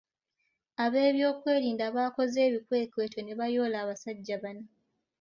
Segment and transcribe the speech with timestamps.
[0.83, 4.65] Ab’ebyokwerinda baakoze ebikwekweto ne bayoola abasajja bana.